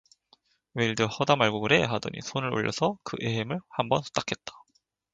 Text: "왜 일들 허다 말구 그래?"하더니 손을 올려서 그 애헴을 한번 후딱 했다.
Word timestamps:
"왜 0.73 0.87
일들 0.87 1.05
허다 1.05 1.35
말구 1.35 1.59
그래?"하더니 1.59 2.21
손을 2.23 2.51
올려서 2.51 2.97
그 3.03 3.17
애헴을 3.21 3.59
한번 3.69 4.01
후딱 4.01 4.31
했다. 4.31 4.51